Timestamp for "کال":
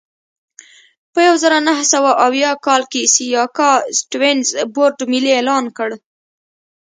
2.65-2.83